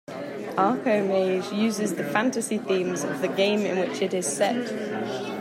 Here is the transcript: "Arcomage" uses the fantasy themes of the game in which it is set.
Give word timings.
"Arcomage" 0.57 1.55
uses 1.55 1.93
the 1.93 2.03
fantasy 2.03 2.57
themes 2.57 3.03
of 3.03 3.21
the 3.21 3.27
game 3.27 3.59
in 3.67 3.77
which 3.77 4.01
it 4.01 4.15
is 4.15 4.25
set. 4.25 4.71